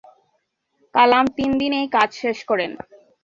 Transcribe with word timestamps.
কালাম 0.95 1.25
তিন 1.37 1.51
দিনেই 1.61 1.87
কাজ 1.95 2.09
শেষ 2.21 2.37
করেন। 2.49 2.71